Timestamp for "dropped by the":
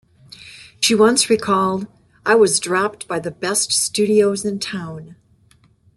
2.59-3.29